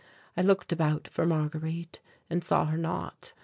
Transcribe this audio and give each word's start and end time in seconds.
I 0.35 0.41
looked 0.41 0.71
about 0.71 1.07
for 1.07 1.27
Marguerite 1.27 1.99
and 2.27 2.43
saw 2.43 2.65
her 2.65 2.75
not. 2.79 3.33